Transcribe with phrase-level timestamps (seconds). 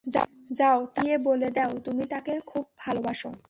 [0.05, 3.31] যাও তাকে গিয়ে বলে দেও তুমি তাকে খুব ভালোবাসো।